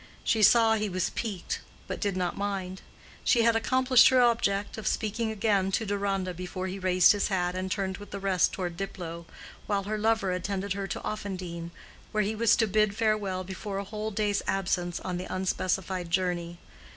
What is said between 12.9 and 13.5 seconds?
farewell